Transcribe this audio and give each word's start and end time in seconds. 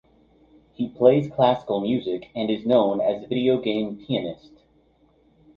He 0.73 0.87
plays 0.89 1.29
classical 1.29 1.79
music 1.79 2.31
and 2.33 2.49
is 2.49 2.65
known 2.65 2.99
as 3.01 3.27
Video 3.29 3.61
Game 3.61 4.03
Pianist. 4.03 4.53